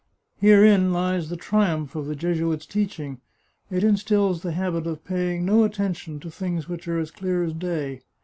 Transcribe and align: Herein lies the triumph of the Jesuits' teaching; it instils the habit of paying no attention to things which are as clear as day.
Herein 0.39 0.91
lies 0.91 1.29
the 1.29 1.37
triumph 1.37 1.93
of 1.93 2.07
the 2.07 2.15
Jesuits' 2.15 2.65
teaching; 2.65 3.21
it 3.69 3.83
instils 3.83 4.41
the 4.41 4.53
habit 4.53 4.87
of 4.87 5.05
paying 5.05 5.45
no 5.45 5.63
attention 5.63 6.19
to 6.21 6.31
things 6.31 6.67
which 6.67 6.87
are 6.87 6.97
as 6.97 7.11
clear 7.11 7.43
as 7.43 7.53
day. 7.53 8.01